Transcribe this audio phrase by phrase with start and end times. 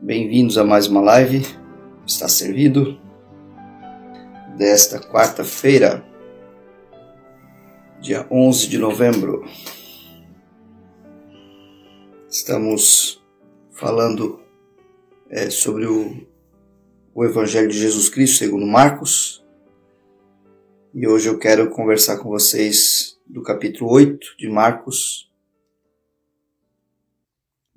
[0.00, 1.46] Bem-vindos a mais uma live.
[2.06, 2.98] Está servido
[4.56, 6.04] desta quarta-feira,
[8.00, 9.44] dia 11 de novembro.
[12.28, 13.22] Estamos
[13.70, 14.40] falando
[15.30, 16.26] é, sobre o,
[17.14, 19.44] o Evangelho de Jesus Cristo segundo Marcos.
[20.94, 25.28] E hoje eu quero conversar com vocês do capítulo 8 de Marcos,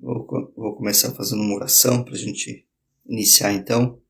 [0.02, 0.26] Vou,
[0.56, 2.66] vou começar fazendo uma oração para a gente
[3.06, 4.02] iniciar então.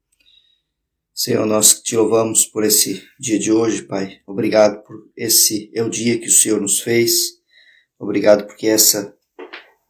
[1.13, 4.23] Senhor, nós te louvamos por esse dia de hoje, Pai.
[4.27, 7.35] Obrigado por esse é o dia que o Senhor nos fez.
[7.99, 9.15] Obrigado porque essa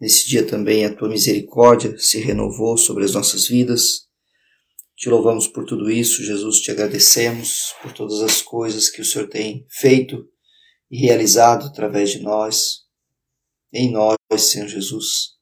[0.01, 4.09] nesse dia também a tua misericórdia se renovou sobre as nossas vidas.
[4.97, 9.29] Te louvamos por tudo isso, Jesus, te agradecemos por todas as coisas que o Senhor
[9.29, 10.29] tem feito
[10.93, 12.83] e realizado através de nós,
[13.73, 15.33] em nós, Senhor Jesus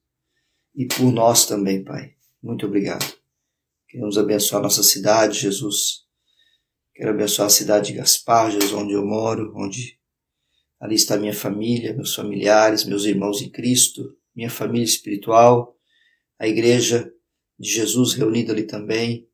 [0.74, 2.14] e por nós também, Pai.
[2.42, 3.04] Muito obrigado.
[3.88, 6.06] Queremos abençoar nossa cidade, Jesus.
[6.94, 9.98] Quero abençoar a cidade de Gaspar, Jesus, onde eu moro, onde
[10.78, 15.76] ali está minha família, meus familiares, meus irmãos em Cristo, minha família espiritual,
[16.38, 17.12] a igreja
[17.58, 19.28] de Jesus reunida ali também.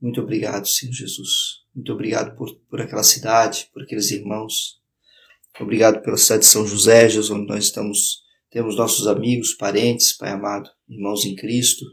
[0.00, 1.64] Muito obrigado, Senhor Jesus.
[1.74, 4.79] Muito obrigado por, por aquela cidade, por aqueles irmãos.
[5.60, 10.30] Obrigado pela cidade de São José, Jesus, onde nós estamos temos nossos amigos, parentes, Pai
[10.30, 11.84] amado, irmãos em Cristo.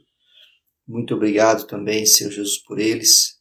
[0.88, 3.36] Muito obrigado também, Senhor Jesus, por eles.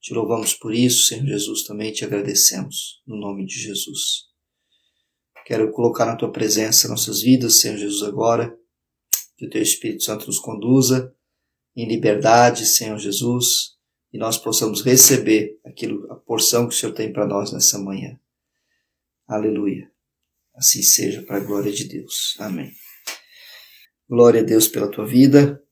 [0.00, 4.26] Te louvamos por isso, Senhor Jesus, também te agradecemos, no nome de Jesus.
[5.44, 8.56] Quero colocar na tua presença nossas vidas, Senhor Jesus, agora.
[9.36, 11.12] Que o teu Espírito Santo nos conduza
[11.74, 13.72] em liberdade, Senhor Jesus,
[14.12, 18.21] e nós possamos receber aquilo, a porção que o Senhor tem para nós nessa manhã.
[19.28, 19.90] Aleluia.
[20.54, 22.34] Assim seja, para a glória de Deus.
[22.38, 22.70] Amém.
[24.08, 25.62] Glória a Deus pela tua vida.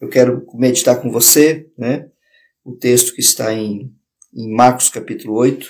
[0.00, 2.08] Eu quero meditar com você, né?
[2.64, 3.92] O texto que está em,
[4.34, 5.66] em Marcos capítulo 8,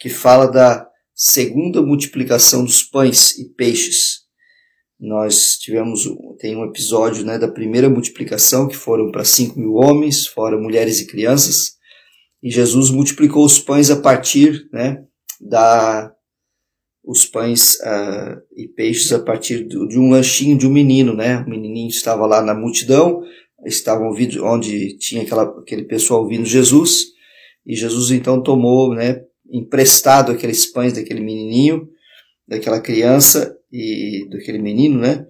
[0.00, 4.22] que fala da segunda multiplicação dos pães e peixes.
[5.00, 6.04] Nós tivemos,
[6.38, 11.00] tem um episódio né, da primeira multiplicação, que foram para 5 mil homens, fora mulheres
[11.00, 11.76] e crianças,
[12.42, 15.04] e Jesus multiplicou os pães a partir né,
[15.40, 16.12] da,
[17.04, 21.38] os pães uh, e peixes a partir de um lanchinho de um menino, né?
[21.38, 23.22] O menininho estava lá na multidão,
[23.66, 27.06] estavam ouvindo onde tinha aquela, aquele pessoal ouvindo Jesus,
[27.66, 31.88] e Jesus então tomou, né, emprestado aqueles pães daquele menininho,
[32.46, 35.26] daquela criança e daquele menino, né?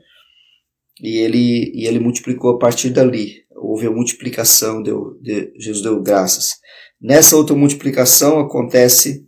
[1.00, 3.42] E ele e ele multiplicou a partir dali.
[3.54, 6.54] Houve a multiplicação, deu, de, Jesus deu graças.
[7.00, 9.26] Nessa outra multiplicação acontece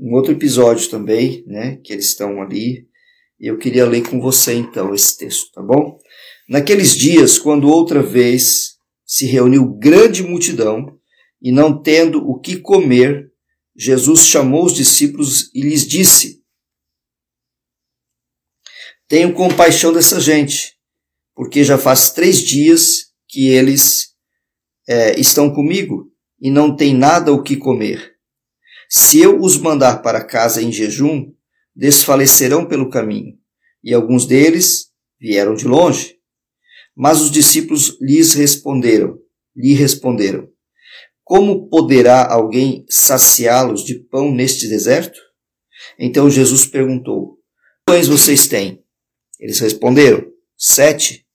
[0.00, 2.88] um outro episódio também, né, que eles estão ali.
[3.38, 5.98] Eu queria ler com você então esse texto, tá bom?
[6.48, 10.98] Naqueles dias, quando outra vez se reuniu grande multidão
[11.40, 13.30] e não tendo o que comer,
[13.76, 16.42] Jesus chamou os discípulos e lhes disse:
[19.08, 20.74] Tenho compaixão dessa gente,
[21.34, 24.08] porque já faz três dias que eles
[24.88, 28.19] é, estão comigo e não têm nada o que comer.
[28.92, 31.32] Se eu os mandar para casa em jejum,
[31.74, 33.38] desfalecerão pelo caminho,
[33.84, 34.90] e alguns deles
[35.20, 36.16] vieram de longe.
[36.96, 39.16] Mas os discípulos lhes responderam,
[39.54, 40.48] lhe responderam:
[41.22, 45.20] Como poderá alguém saciá-los de pão neste deserto?
[45.96, 47.38] Então Jesus perguntou:
[47.86, 48.82] pães vocês têm?
[49.38, 50.24] Eles responderam:
[50.56, 51.26] Sete.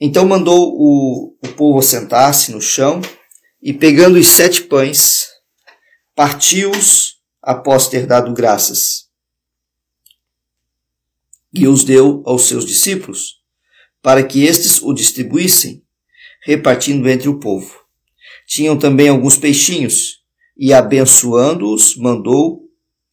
[0.00, 3.00] Então mandou o, o povo assentar-se no chão
[3.62, 5.33] e, pegando os sete pães,
[6.14, 9.08] partiu-os após ter dado graças.
[11.52, 13.40] E os deu aos seus discípulos,
[14.00, 15.82] para que estes o distribuíssem,
[16.42, 17.84] repartindo entre o povo.
[18.46, 20.22] Tinham também alguns peixinhos,
[20.56, 22.62] e abençoando-os, mandou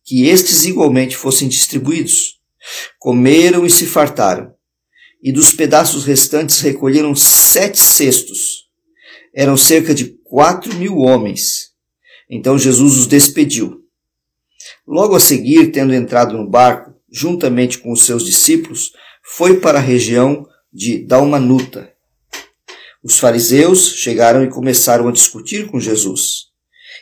[0.03, 2.39] que estes igualmente fossem distribuídos.
[2.99, 4.53] Comeram e se fartaram,
[5.23, 8.69] e dos pedaços restantes recolheram sete cestos.
[9.33, 11.70] Eram cerca de quatro mil homens
[12.31, 13.81] então Jesus os despediu.
[14.87, 19.81] Logo a seguir, tendo entrado no barco, juntamente com os seus discípulos, foi para a
[19.81, 21.91] região de Dalmanuta.
[23.03, 26.51] Os fariseus chegaram e começaram a discutir com Jesus.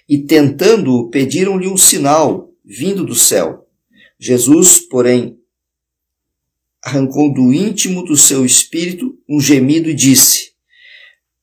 [0.07, 3.67] E tentando-o, pediram-lhe um sinal vindo do céu.
[4.17, 5.37] Jesus, porém,
[6.83, 10.53] arrancou do íntimo do seu espírito um gemido e disse: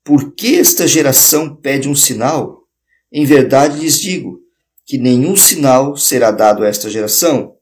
[0.03, 2.66] Por que esta geração pede um sinal?
[3.13, 4.41] Em verdade lhes digo
[4.85, 7.55] que nenhum sinal será dado a esta geração.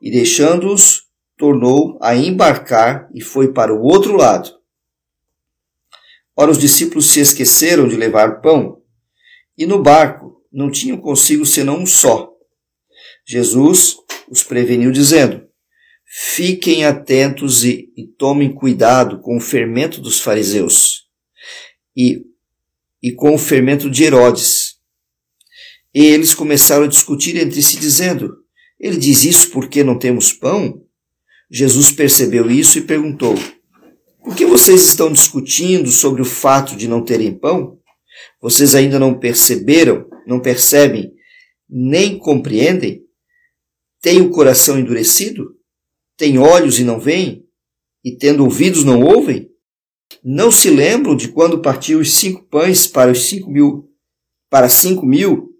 [0.00, 4.48] e deixando-os, tornou a embarcar e foi para o outro lado.
[6.36, 8.80] Ora, os discípulos se esqueceram de levar pão,
[9.56, 12.32] e no barco não tinham consigo senão um só.
[13.26, 13.96] Jesus
[14.30, 15.48] os preveniu, dizendo:
[16.04, 21.08] Fiquem atentos e, e tomem cuidado com o fermento dos fariseus
[21.96, 22.22] e,
[23.02, 24.57] e com o fermento de Herodes.
[25.98, 28.36] E eles começaram a discutir entre si, dizendo:
[28.78, 30.80] Ele diz isso porque não temos pão?
[31.50, 33.34] Jesus percebeu isso e perguntou:
[34.22, 37.80] Por que vocês estão discutindo sobre o fato de não terem pão?
[38.40, 41.12] Vocês ainda não perceberam, não percebem,
[41.68, 43.02] nem compreendem?
[44.00, 45.56] Têm o coração endurecido?
[46.16, 47.44] Têm olhos e não veem?
[48.04, 49.50] E tendo ouvidos não ouvem?
[50.22, 53.90] Não se lembram de quando partiu os cinco pães para os cinco mil,
[54.48, 55.57] para cinco mil?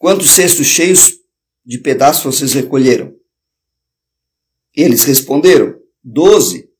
[0.00, 1.18] Quantos cestos cheios
[1.62, 3.14] de pedaços vocês recolheram?
[4.74, 6.70] Eles responderam, doze.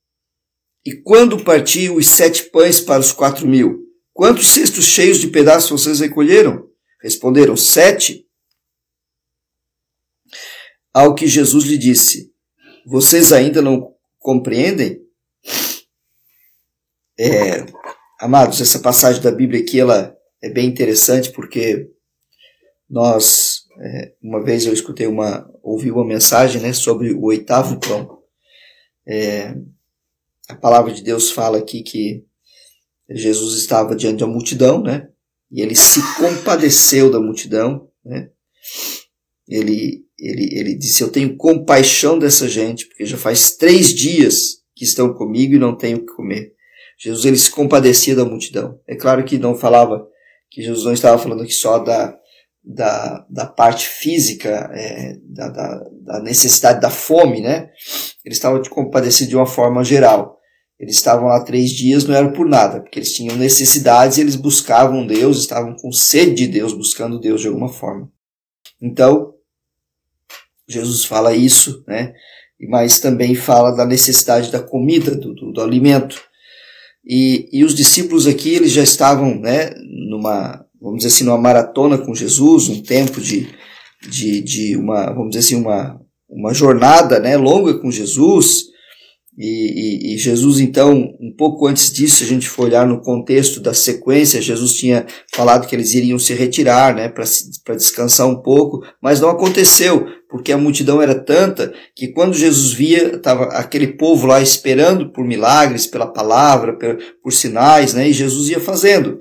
[0.87, 3.87] E quando partiu os sete pães para os quatro mil?
[4.15, 6.67] Quantos cestos cheios de pedaços vocês recolheram?
[7.03, 8.27] Responderam, sete.
[10.91, 12.33] Ao que Jesus lhe disse,
[12.87, 14.99] vocês ainda não compreendem?
[17.19, 17.67] É,
[18.19, 21.87] amados, essa passagem da Bíblia aqui, ela é bem interessante porque
[22.91, 28.19] nós, é, uma vez eu escutei uma, ouvi uma mensagem né, sobre o oitavo pão.
[29.07, 29.55] É,
[30.49, 32.25] a palavra de Deus fala aqui que
[33.09, 35.09] Jesus estava diante uma multidão, né?
[35.51, 38.31] E ele se compadeceu da multidão, né?
[39.49, 44.85] Ele, ele, ele disse: Eu tenho compaixão dessa gente, porque já faz três dias que
[44.85, 46.53] estão comigo e não tenho o que comer.
[46.99, 48.79] Jesus ele se compadecia da multidão.
[48.87, 50.07] É claro que não falava
[50.51, 52.17] que Jesus não estava falando aqui só da,
[52.63, 57.71] da, da parte física, é, da, da, da, necessidade da fome, né?
[58.25, 60.39] Eles estavam compadecidos de uma forma geral.
[60.79, 64.37] Eles estavam lá três dias, não era por nada, porque eles tinham necessidades e eles
[64.37, 68.11] buscavam Deus, estavam com sede de Deus, buscando Deus de alguma forma.
[68.81, 69.35] Então,
[70.69, 72.15] Jesus fala isso, né?
[72.69, 76.23] Mas também fala da necessidade da comida, do, do, do alimento.
[77.05, 79.71] E, e os discípulos aqui, eles já estavam, né,
[80.09, 83.49] numa, vamos dizer assim, numa maratona com Jesus, um tempo de,
[84.09, 88.71] de, de uma, vamos dizer assim, uma, uma jornada né, longa com Jesus.
[89.39, 93.59] E, e, e, Jesus, então, um pouco antes disso, a gente for olhar no contexto
[93.59, 98.81] da sequência, Jesus tinha falado que eles iriam se retirar né, para descansar um pouco,
[99.01, 104.27] mas não aconteceu, porque a multidão era tanta que quando Jesus via, estava aquele povo
[104.27, 109.21] lá esperando por milagres, pela palavra, por, por sinais, né, e Jesus ia fazendo.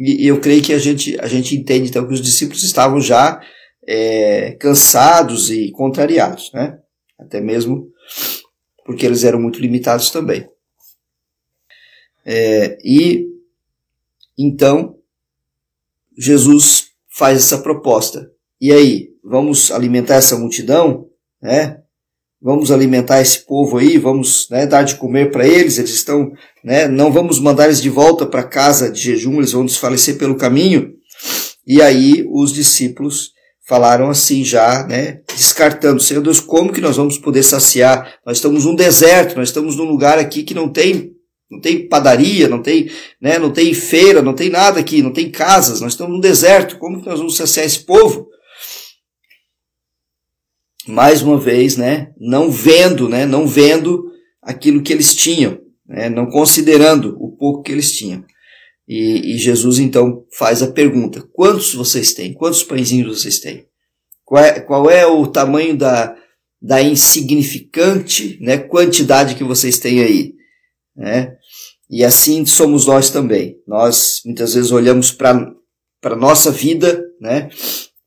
[0.00, 3.02] E, e, eu creio que a gente, a gente entende então que os discípulos estavam
[3.02, 3.38] já
[3.86, 6.78] é, cansados e contrariados, né?
[7.18, 7.86] Até mesmo
[8.82, 10.48] porque eles eram muito limitados também.
[12.24, 13.26] É, e
[14.38, 14.96] então
[16.16, 18.32] Jesus faz essa proposta.
[18.58, 21.10] E aí, vamos alimentar essa multidão,
[21.42, 21.82] né?
[22.42, 25.76] Vamos alimentar esse povo aí, vamos né, dar de comer para eles.
[25.76, 26.32] Eles estão,
[26.64, 26.88] né?
[26.88, 30.92] Não vamos mandar eles de volta para casa de jejum, eles vão desfalecer pelo caminho.
[31.66, 33.32] E aí os discípulos
[33.68, 38.14] falaram assim já, né, descartando, Senhor Deus, como que nós vamos poder saciar?
[38.26, 41.12] Nós estamos num deserto, nós estamos num lugar aqui que não tem
[41.50, 42.88] não tem padaria, não tem,
[43.20, 46.78] né, não tem feira, não tem nada aqui, não tem casas, nós estamos num deserto,
[46.78, 48.28] como que nós vamos saciar esse povo?
[50.90, 54.10] Mais uma vez, né, não vendo, né, não vendo
[54.42, 58.24] aquilo que eles tinham, né, não considerando o pouco que eles tinham.
[58.88, 62.34] E, e, Jesus então faz a pergunta: quantos vocês têm?
[62.34, 63.66] Quantos pãezinhos vocês têm?
[64.24, 66.16] Qual é, qual é o tamanho da,
[66.60, 70.34] da insignificante né, quantidade que vocês têm aí?
[70.96, 71.36] Né?
[71.88, 73.56] E assim somos nós também.
[73.64, 75.30] Nós muitas vezes olhamos para
[76.02, 77.48] a nossa vida, né,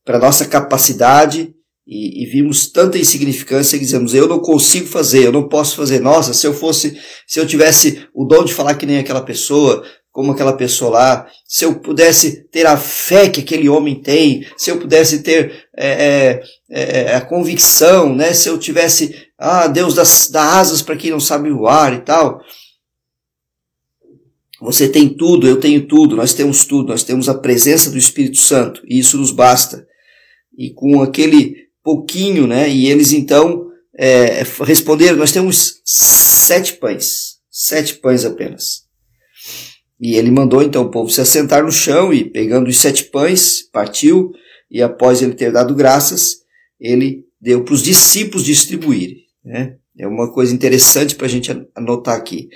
[0.04, 1.53] para a nossa capacidade
[1.86, 6.00] e, e, vimos tanta insignificância que dizemos, eu não consigo fazer, eu não posso fazer.
[6.00, 6.98] Nossa, se eu fosse,
[7.28, 11.28] se eu tivesse o dom de falar que nem aquela pessoa, como aquela pessoa lá,
[11.46, 16.42] se eu pudesse ter a fé que aquele homem tem, se eu pudesse ter é,
[16.70, 18.32] é, é, a convicção, né?
[18.32, 22.40] se eu tivesse, ah, Deus dá, dá asas para quem não sabe voar e tal.
[24.62, 28.38] Você tem tudo, eu tenho tudo, nós temos tudo, nós temos a presença do Espírito
[28.38, 29.86] Santo, e isso nos basta.
[30.58, 32.70] E com aquele pouquinho, né?
[32.70, 38.84] E eles então é, responderam: Nós temos sete pães, sete pães apenas.
[40.00, 43.62] E ele mandou então o povo se assentar no chão e, pegando os sete pães,
[43.72, 44.32] partiu,
[44.70, 46.40] e após ele ter dado graças,
[46.80, 49.24] ele deu para os discípulos distribuírem.
[49.46, 49.78] Né?
[49.98, 52.50] É uma coisa interessante para a gente anotar aqui.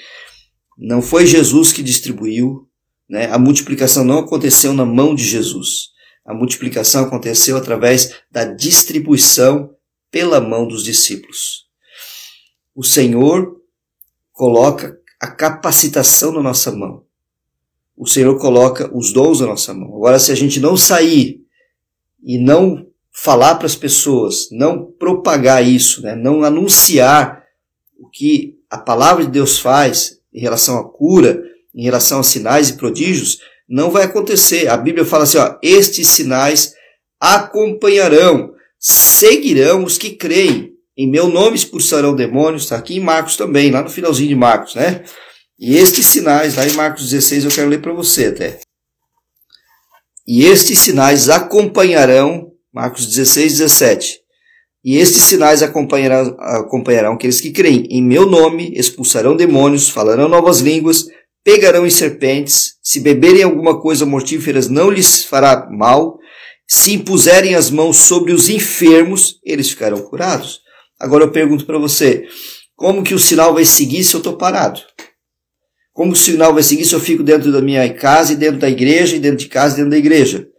[0.78, 2.68] Não foi Jesus que distribuiu,
[3.10, 3.32] né?
[3.32, 5.90] a multiplicação não aconteceu na mão de Jesus.
[6.28, 9.74] A multiplicação aconteceu através da distribuição
[10.12, 11.68] pela mão dos discípulos.
[12.76, 13.56] O Senhor
[14.34, 17.06] coloca a capacitação na nossa mão.
[17.96, 19.96] O Senhor coloca os dons na nossa mão.
[19.96, 21.42] Agora, se a gente não sair
[22.22, 26.14] e não falar para as pessoas, não propagar isso, né?
[26.14, 27.42] não anunciar
[27.98, 31.42] o que a palavra de Deus faz em relação à cura,
[31.74, 34.68] em relação a sinais e prodígios, não vai acontecer.
[34.68, 36.74] A Bíblia fala assim, ó, estes sinais
[37.20, 40.74] acompanharão, seguirão os que creem.
[40.96, 44.76] Em meu nome expulsarão demônios, está aqui em Marcos também, lá no finalzinho de Marcos,
[44.76, 45.04] né?
[45.60, 48.60] E estes sinais, lá em Marcos 16, eu quero ler para você até.
[50.28, 54.20] E estes sinais acompanharão, Marcos 16, 17.
[54.84, 57.88] E estes sinais acompanharão, acompanharão aqueles que creem.
[57.90, 61.08] Em meu nome expulsarão demônios, falarão novas línguas,
[61.48, 66.20] pegarão em serpentes, se beberem alguma coisa mortífera não lhes fará mal,
[66.68, 70.60] se impuserem as mãos sobre os enfermos, eles ficarão curados.
[71.00, 72.28] Agora eu pergunto para você,
[72.76, 74.82] como que o sinal vai seguir se eu estou parado?
[75.94, 78.70] Como o sinal vai seguir se eu fico dentro da minha casa e dentro da
[78.70, 80.50] igreja e dentro de casa e dentro da igreja?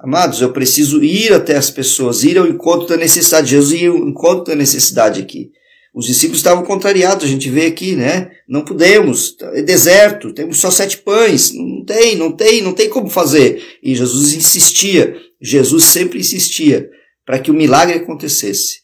[0.00, 3.50] Amados, eu preciso ir até as pessoas, ir ao encontro da necessidade.
[3.50, 5.52] Jesus ia ao encontro da necessidade aqui.
[5.94, 8.30] Os discípulos estavam contrariados, a gente vê aqui, né?
[8.48, 13.08] Não podemos, é deserto, temos só sete pães, não tem, não tem, não tem como
[13.08, 13.62] fazer.
[13.82, 16.90] E Jesus insistia, Jesus sempre insistia
[17.24, 18.80] para que o milagre acontecesse.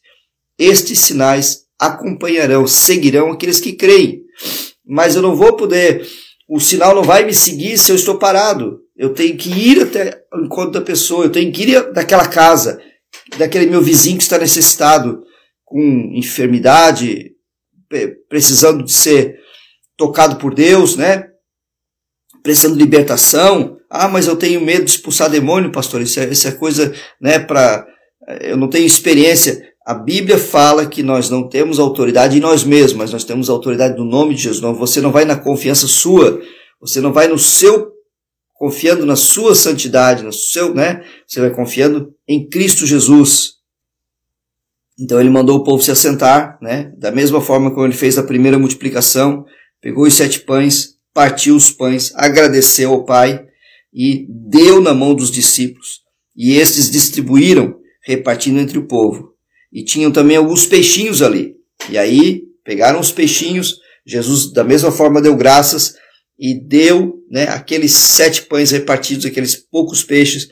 [0.57, 4.21] Estes sinais acompanharão, seguirão aqueles que creem
[4.85, 6.05] mas eu não vou poder,
[6.49, 8.79] o sinal não vai me seguir se eu estou parado.
[8.97, 12.79] Eu tenho que ir até o encontro da pessoa, eu tenho que ir daquela casa,
[13.37, 15.23] daquele meu vizinho que está necessitado,
[15.71, 17.31] com enfermidade,
[18.27, 19.39] precisando de ser
[19.97, 21.27] tocado por Deus, né?
[22.43, 23.77] Precisando de libertação.
[23.89, 26.01] Ah, mas eu tenho medo de expulsar demônio, pastor.
[26.01, 27.87] Isso é, isso é coisa, né, para
[28.41, 29.65] eu não tenho experiência.
[29.85, 33.97] A Bíblia fala que nós não temos autoridade em nós mesmos, mas nós temos autoridade
[33.97, 34.61] no nome de Jesus.
[34.61, 36.39] Não, você não vai na confiança sua,
[36.79, 37.91] você não vai no seu
[38.61, 41.03] confiando na sua santidade, no seu, né?
[41.27, 43.53] Você vai confiando em Cristo Jesus.
[45.01, 46.93] Então ele mandou o povo se assentar, né?
[46.97, 49.43] Da mesma forma como ele fez a primeira multiplicação,
[49.81, 53.43] pegou os sete pães, partiu os pães, agradeceu ao Pai
[53.91, 56.01] e deu na mão dos discípulos.
[56.35, 59.31] E estes distribuíram, repartindo entre o povo
[59.71, 61.55] e tinham também alguns peixinhos ali.
[61.89, 65.95] E aí pegaram os peixinhos, Jesus da mesma forma deu graças
[66.37, 70.49] e deu né, aqueles sete pães repartidos, aqueles poucos peixes,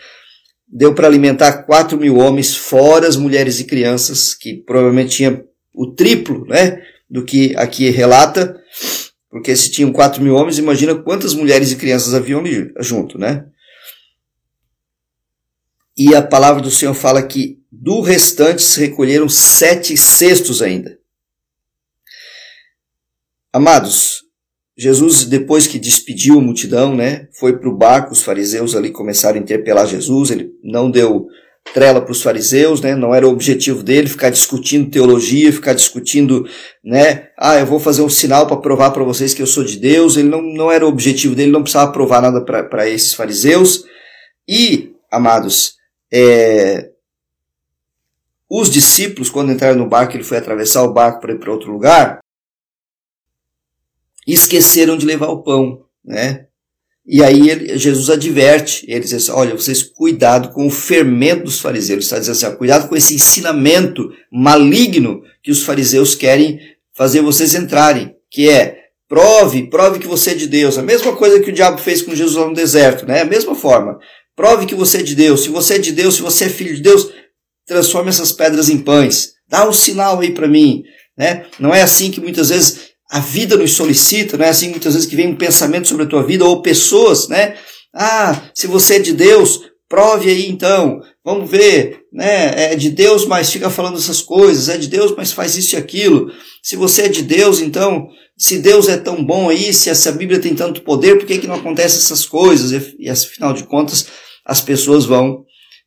[0.70, 5.92] deu para alimentar quatro mil homens, fora as mulheres e crianças, que provavelmente tinha o
[5.94, 8.56] triplo né, do que aqui relata,
[9.30, 12.44] porque se tinham quatro mil homens, imagina quantas mulheres e crianças haviam
[12.80, 13.46] junto, né?
[15.98, 20.98] E a palavra do Senhor fala que do restante se recolheram sete cestos ainda.
[23.52, 24.24] Amados,
[24.80, 29.38] Jesus, depois que despediu a multidão, né, foi para o barco, os fariseus ali começaram
[29.38, 31.28] a interpelar Jesus, ele não deu
[31.74, 36.48] trela para os fariseus, né, não era o objetivo dele ficar discutindo teologia, ficar discutindo,
[36.82, 39.78] né, ah, eu vou fazer um sinal para provar para vocês que eu sou de
[39.78, 43.84] Deus, ele não, não era o objetivo dele, não precisava provar nada para esses fariseus.
[44.48, 45.74] E, amados,
[46.10, 46.90] é,
[48.50, 51.70] os discípulos, quando entraram no barco, ele foi atravessar o barco para ir para outro
[51.70, 52.22] lugar,
[54.34, 56.46] esqueceram de levar o pão, né?
[57.12, 61.60] E aí ele, Jesus adverte, ele diz assim, olha, vocês cuidado com o fermento dos
[61.60, 62.04] fariseus.
[62.04, 66.60] Está dizendo assim, cuidado com esse ensinamento maligno que os fariseus querem
[66.94, 70.78] fazer vocês entrarem, que é prove, prove que você é de Deus.
[70.78, 73.22] A mesma coisa que o diabo fez com Jesus lá no deserto, né?
[73.22, 73.98] A mesma forma.
[74.36, 75.42] Prove que você é de Deus.
[75.42, 77.12] Se você é de Deus, se você é filho de Deus,
[77.66, 79.34] transforme essas pedras em pães.
[79.48, 80.84] Dá um sinal aí para mim.
[81.18, 81.46] Né?
[81.60, 85.10] Não é assim que muitas vezes a vida nos solicita, não é assim muitas vezes
[85.10, 87.58] que vem um pensamento sobre a tua vida ou pessoas, né?
[87.94, 91.02] Ah, se você é de Deus, prove aí então.
[91.26, 92.72] Vamos ver, né?
[92.72, 94.70] É de Deus, mas fica falando essas coisas.
[94.70, 96.32] É de Deus, mas faz isso e aquilo.
[96.62, 100.40] Se você é de Deus, então, se Deus é tão bom aí, se essa Bíblia
[100.40, 102.72] tem tanto poder, por que, que não acontecem essas coisas?
[102.72, 104.08] E, e afinal de contas,
[104.46, 105.44] as pessoas vão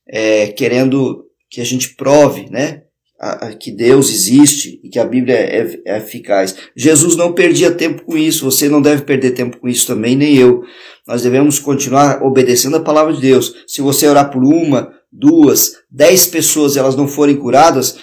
[0.09, 2.83] é, querendo que a gente prove, né?
[3.23, 6.57] A, a, que Deus existe e que a Bíblia é, é, eficaz.
[6.76, 10.37] Jesus não perdia tempo com isso, você não deve perder tempo com isso também, nem
[10.37, 10.62] eu.
[11.07, 13.55] Nós devemos continuar obedecendo a palavra de Deus.
[13.69, 17.97] Se você orar por uma, duas, dez pessoas e elas não forem curadas,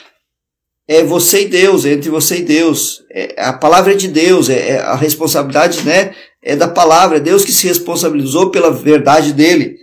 [0.87, 3.03] é você e Deus, é entre você e Deus.
[3.11, 7.19] É, a palavra é de Deus, é, é, a responsabilidade né, é da palavra, é
[7.19, 9.75] Deus que se responsabilizou pela verdade dele.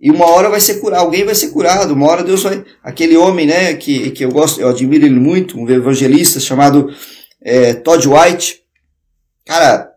[0.00, 2.64] E uma hora vai ser curado, alguém vai ser curado, uma hora Deus vai.
[2.82, 6.88] Aquele homem, né, que, que eu gosto, eu admiro ele muito, um evangelista chamado
[7.42, 8.60] é, Todd White.
[9.44, 9.90] Cara,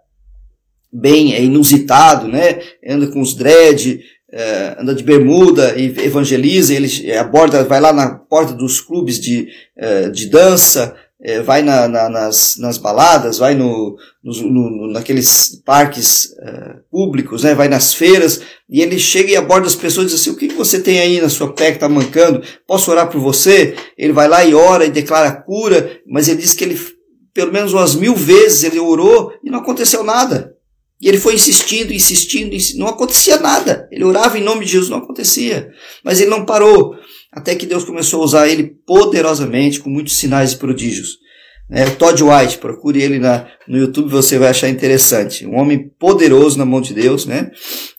[0.91, 2.59] bem, é inusitado, né?
[2.85, 8.15] Anda com os dread, é, anda de bermuda e evangeliza, ele aborda, vai lá na
[8.15, 13.55] porta dos clubes de, é, de dança, é, vai na, na, nas, nas baladas, vai
[13.55, 19.35] no, no, no naqueles parques é, públicos, né, vai nas feiras, e ele chega e
[19.37, 21.77] aborda as pessoas e diz assim, o que você tem aí na sua pé que
[21.77, 22.43] está mancando?
[22.67, 23.73] Posso orar por você?
[23.97, 26.77] Ele vai lá e ora e declara cura, mas ele diz que ele,
[27.33, 30.53] pelo menos umas mil vezes, ele orou e não aconteceu nada.
[31.01, 33.87] E ele foi insistindo, insistindo, insistindo, não acontecia nada.
[33.91, 35.69] Ele orava em nome de Jesus, não acontecia.
[36.03, 36.95] Mas ele não parou,
[37.33, 41.17] até que Deus começou a usar ele poderosamente, com muitos sinais e prodígios.
[41.71, 45.45] É, Todd White, procure ele na, no YouTube, você vai achar interessante.
[45.45, 47.49] Um homem poderoso na mão de Deus, né?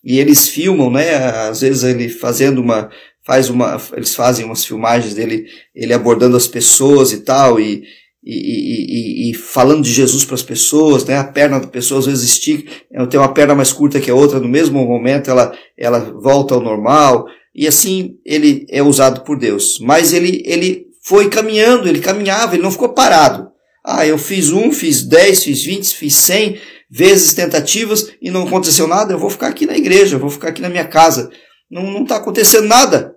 [0.04, 1.16] E eles filmam, né?
[1.48, 2.88] Às vezes ele fazendo uma,
[3.26, 7.82] faz uma, eles fazem umas filmagens dele, ele abordando as pessoas e tal, e,
[8.22, 11.16] e, e, e, falando de Jesus para as pessoas, né?
[11.16, 12.70] A perna da pessoa às vezes estica,
[13.10, 16.60] tem uma perna mais curta que a outra, no mesmo momento ela, ela volta ao
[16.60, 19.78] normal, e assim ele é usado por Deus.
[19.80, 23.52] Mas ele, ele foi caminhando, ele caminhava, ele não ficou parado.
[23.84, 26.58] Ah, eu fiz um, fiz dez, fiz vinte, fiz cem
[26.90, 30.48] vezes tentativas e não aconteceu nada, eu vou ficar aqui na igreja, eu vou ficar
[30.48, 31.30] aqui na minha casa.
[31.70, 33.14] Não está acontecendo nada.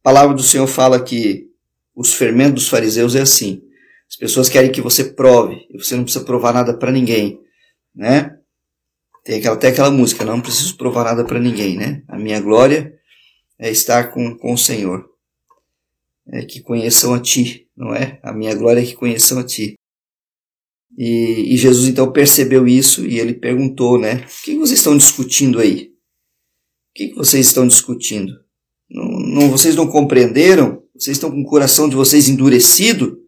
[0.00, 1.46] A palavra do Senhor fala que
[1.94, 3.62] os fermentos dos fariseus é assim.
[4.08, 7.40] As pessoas querem que você prove, e você não precisa provar nada para ninguém,
[7.92, 8.36] né?
[9.26, 12.04] Tem aquela, até aquela música, não preciso provar nada para ninguém, né?
[12.06, 12.96] A minha glória
[13.58, 15.04] é estar com, com o Senhor.
[16.28, 18.20] É que conheçam a Ti, não é?
[18.22, 19.74] A minha glória é que conheçam a Ti.
[20.96, 24.24] E, e Jesus então percebeu isso e ele perguntou, né?
[24.24, 25.88] O que vocês estão discutindo aí?
[25.88, 28.32] O que vocês estão discutindo?
[28.88, 30.84] Não, não, vocês não compreenderam?
[30.96, 33.18] Vocês estão com o coração de vocês endurecido?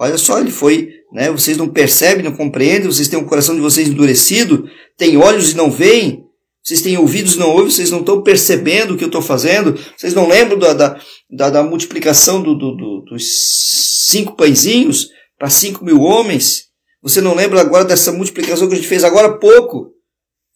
[0.00, 1.30] Olha só, ele foi, né?
[1.30, 5.56] Vocês não percebem, não compreendem, vocês têm o coração de vocês endurecido, têm olhos e
[5.56, 6.24] não veem,
[6.62, 9.78] vocês têm ouvidos e não ouvem, vocês não estão percebendo o que eu estou fazendo,
[9.96, 11.00] vocês não lembram da, da,
[11.30, 13.24] da, da multiplicação do, do, do, dos
[14.08, 16.64] cinco pãezinhos para cinco mil homens?
[17.00, 19.78] Você não lembra agora dessa multiplicação que a gente fez agora há pouco?
[19.78, 19.90] O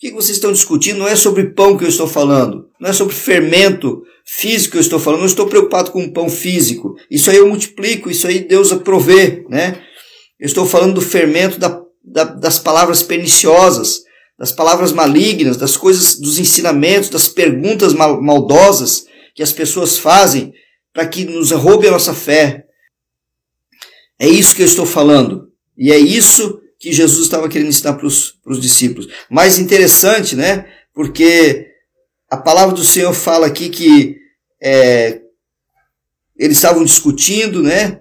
[0.01, 0.99] que vocês estão discutindo?
[0.99, 4.99] Não é sobre pão que eu estou falando, não é sobre fermento físico eu estou
[4.99, 6.95] falando, não estou preocupado com pão físico.
[7.11, 9.83] Isso aí eu multiplico, isso aí Deus provê, né?
[10.39, 14.03] Eu estou falando do fermento da, da, das palavras perniciosas,
[14.39, 20.53] das palavras malignas, das coisas, dos ensinamentos, das perguntas mal, maldosas que as pessoas fazem
[20.93, 22.65] para que nos roube a nossa fé.
[24.19, 25.53] É isso que eu estou falando.
[25.77, 29.09] E é isso que Jesus estava querendo ensinar para os discípulos.
[29.29, 30.69] Mais interessante, né?
[30.95, 31.67] Porque
[32.31, 34.17] a palavra do Senhor fala aqui que
[34.63, 35.21] é,
[36.37, 38.01] eles estavam discutindo, né?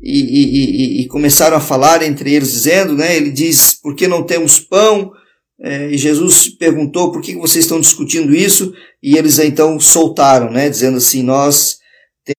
[0.00, 3.16] E, e, e, começaram a falar entre eles, dizendo, né?
[3.16, 5.12] Ele diz, por que não temos pão?
[5.58, 8.74] É, e Jesus perguntou, por que vocês estão discutindo isso?
[9.02, 10.68] E eles então soltaram, né?
[10.68, 11.78] Dizendo assim, nós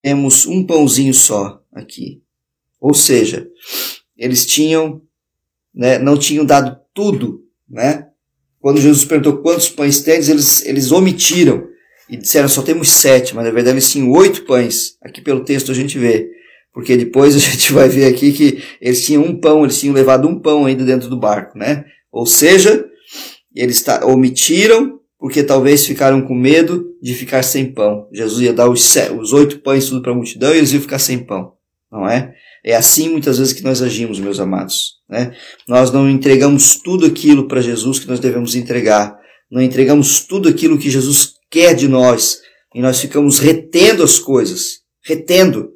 [0.03, 2.21] temos um pãozinho só aqui.
[2.79, 3.47] Ou seja,
[4.17, 5.01] eles tinham,
[5.73, 5.97] né?
[5.97, 8.07] Não tinham dado tudo, né?
[8.59, 11.67] Quando Jesus perguntou quantos pães tens, eles, eles omitiram
[12.09, 14.97] e disseram só temos sete, mas na verdade eles tinham oito pães.
[15.01, 16.34] Aqui pelo texto a gente vê.
[16.75, 20.27] Porque depois a gente vai ver aqui que eles tinham um pão, eles tinham levado
[20.27, 21.85] um pão ainda dentro do barco, né?
[22.11, 22.85] Ou seja,
[23.55, 28.09] eles omitiram porque talvez ficaram com medo de ficar sem pão.
[28.13, 30.99] Jesus ia dar os, os oito pães tudo para a multidão e eles iam ficar
[30.99, 31.53] sem pão,
[31.89, 32.33] não é?
[32.63, 34.95] É assim muitas vezes que nós agimos, meus amados.
[35.07, 35.33] Né?
[35.67, 39.15] Nós não entregamos tudo aquilo para Jesus que nós devemos entregar.
[39.51, 42.39] Não entregamos tudo aquilo que Jesus quer de nós.
[42.73, 44.79] E nós ficamos retendo as coisas.
[45.03, 45.74] Retendo.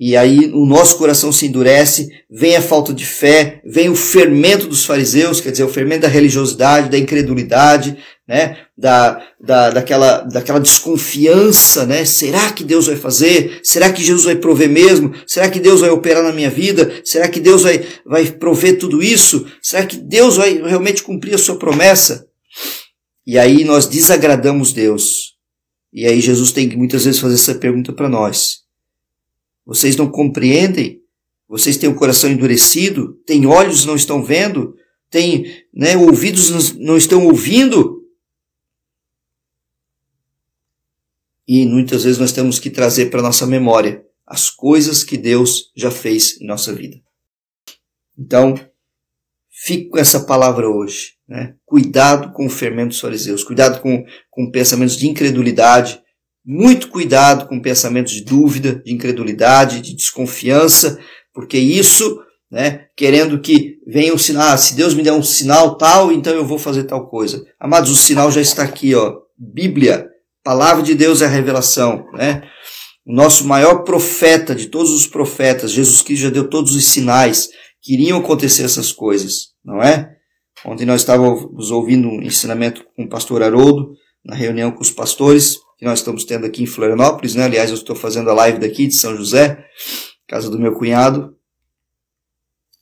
[0.00, 4.66] E aí o nosso coração se endurece, vem a falta de fé, vem o fermento
[4.66, 8.56] dos fariseus, quer dizer, o fermento da religiosidade, da incredulidade, né?
[8.78, 12.06] Da, da, daquela, daquela desconfiança, né?
[12.06, 13.60] Será que Deus vai fazer?
[13.62, 15.12] Será que Jesus vai prover mesmo?
[15.26, 17.02] Será que Deus vai operar na minha vida?
[17.04, 19.46] Será que Deus vai, vai prover tudo isso?
[19.60, 22.26] Será que Deus vai realmente cumprir a sua promessa?
[23.26, 25.34] E aí nós desagradamos Deus.
[25.92, 28.69] E aí Jesus tem que muitas vezes fazer essa pergunta para nós.
[29.70, 31.00] Vocês não compreendem?
[31.48, 33.12] Vocês têm o coração endurecido?
[33.24, 34.74] Têm olhos não estão vendo?
[35.08, 38.04] Têm né, ouvidos não estão ouvindo?
[41.46, 45.92] E muitas vezes nós temos que trazer para nossa memória as coisas que Deus já
[45.92, 47.00] fez em nossa vida.
[48.18, 48.58] Então,
[49.48, 51.14] fique com essa palavra hoje.
[51.28, 51.54] Né?
[51.64, 56.02] Cuidado com o fermento dos fariseus, cuidado com, com pensamentos de incredulidade,
[56.44, 60.98] muito cuidado com pensamentos de dúvida, de incredulidade, de desconfiança,
[61.32, 65.76] porque isso, né, querendo que venha um sinal, ah, se Deus me der um sinal
[65.76, 67.44] tal, então eu vou fazer tal coisa.
[67.58, 69.14] Amados, o sinal já está aqui, ó.
[69.36, 70.06] Bíblia,
[70.42, 72.42] palavra de Deus é a revelação, né?
[73.06, 77.48] O nosso maior profeta de todos os profetas, Jesus Cristo já deu todos os sinais
[77.82, 80.10] que iriam acontecer essas coisas, não é?
[80.64, 85.56] Ontem nós estávamos ouvindo um ensinamento com o pastor Haroldo, na reunião com os pastores,
[85.80, 87.44] que nós estamos tendo aqui em Florianópolis, né?
[87.44, 89.64] Aliás, eu estou fazendo a live daqui de São José,
[90.28, 91.34] casa do meu cunhado,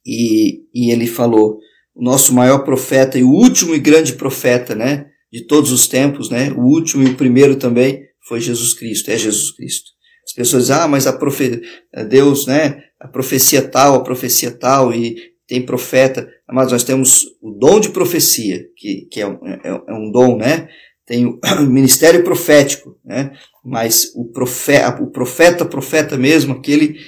[0.04, 1.60] e, e ele falou,
[1.94, 5.06] o nosso maior profeta e o último e grande profeta, né?
[5.32, 6.50] De todos os tempos, né?
[6.50, 9.90] O último e o primeiro também foi Jesus Cristo, é Jesus Cristo.
[10.26, 11.62] As pessoas dizem, ah, mas a profe...
[12.08, 12.82] Deus, né?
[12.98, 16.28] A profecia tal, a profecia tal, e tem profeta.
[16.50, 20.68] Mas nós temos o dom de profecia, que, que é, é, é um dom, né?
[21.08, 23.32] Tem o ministério profético, né?
[23.64, 27.00] mas o profeta, o profeta, profeta mesmo, aquele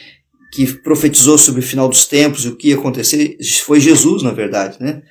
[0.52, 4.32] que profetizou sobre o final dos tempos e o que ia acontecer, foi Jesus, na
[4.32, 5.02] verdade, né?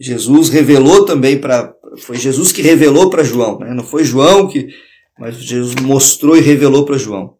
[0.00, 3.74] Jesus revelou também para, foi Jesus que revelou para João, né?
[3.74, 4.68] Não foi João que,
[5.18, 7.36] mas Jesus mostrou e revelou para João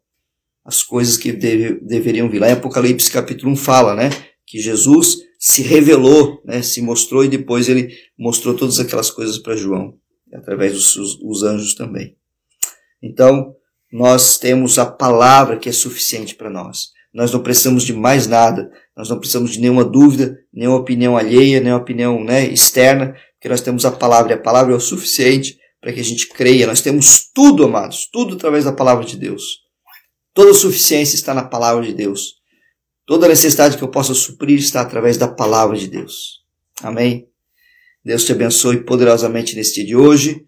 [0.62, 2.40] as coisas que deve, deveriam vir.
[2.40, 4.10] Lá em Apocalipse capítulo 1 fala, né?
[4.44, 6.60] Que Jesus se revelou, né?
[6.60, 9.94] Se mostrou e depois ele mostrou todas aquelas coisas para João
[10.32, 12.16] através dos, anjos também.
[13.02, 13.54] Então,
[13.92, 16.88] nós temos a palavra que é suficiente para nós.
[17.12, 21.60] Nós não precisamos de mais nada, nós não precisamos de nenhuma dúvida, nenhuma opinião alheia,
[21.60, 25.58] nenhuma opinião né, externa, porque nós temos a palavra e a palavra é o suficiente
[25.80, 26.66] para que a gente creia.
[26.66, 29.60] Nós temos tudo, amados, tudo através da palavra de Deus.
[30.34, 32.38] Toda suficiência está na palavra de Deus.
[33.06, 36.44] Toda necessidade que eu possa suprir está através da palavra de Deus.
[36.82, 37.26] Amém?
[38.08, 40.42] Deus te abençoe poderosamente neste dia de hoje.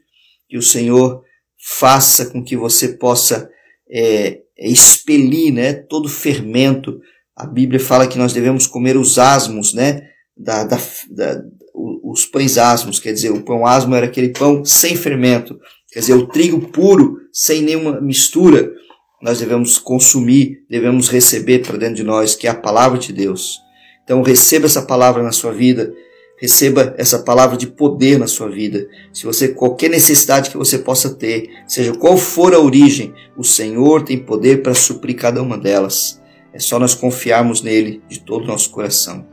[0.48, 1.22] Que o Senhor
[1.58, 3.50] faça com que você possa
[3.92, 6.98] é, expelir né, todo fermento.
[7.36, 10.00] A Bíblia fala que nós devemos comer os asmos, né,
[10.34, 11.42] da, da, da,
[12.02, 15.60] os pães asmos, quer dizer, o pão asmo era aquele pão sem fermento,
[15.92, 18.72] quer dizer, o trigo puro, sem nenhuma mistura,
[19.20, 23.58] nós devemos consumir, devemos receber para dentro de nós, que é a palavra de Deus.
[24.02, 25.92] Então receba essa palavra na sua vida,
[26.40, 28.88] Receba essa palavra de poder na sua vida.
[29.12, 34.02] Se você qualquer necessidade que você possa ter, seja qual for a origem, o Senhor
[34.02, 36.18] tem poder para suprir cada uma delas.
[36.50, 39.26] É só nós confiarmos nele de todo o nosso coração.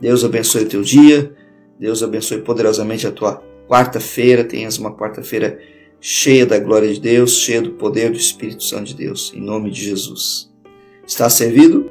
[0.00, 1.34] Deus abençoe o teu dia.
[1.76, 4.44] Deus abençoe poderosamente a tua quarta-feira.
[4.44, 5.58] Tenhas uma quarta-feira
[6.00, 9.32] cheia da glória de Deus, cheia do poder do Espírito Santo de Deus.
[9.34, 10.48] Em nome de Jesus.
[11.04, 11.90] Está servido?